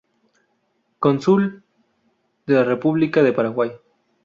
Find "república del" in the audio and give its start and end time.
2.63-3.35